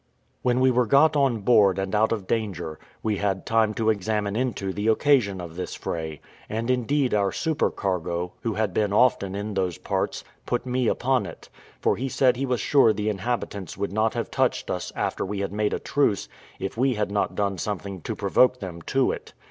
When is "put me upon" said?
10.47-11.27